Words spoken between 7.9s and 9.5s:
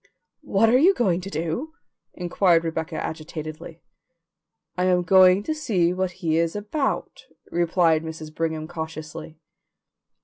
Mrs. Brigham cautiously.